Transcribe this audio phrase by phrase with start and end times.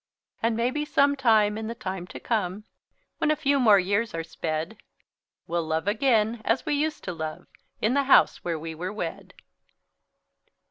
[0.41, 2.63] And maybe some time in the time to come,
[3.19, 4.77] When a few more years are sped,
[5.45, 7.45] We'll love again as we used to love,
[7.81, 9.35] In the house where we were wed.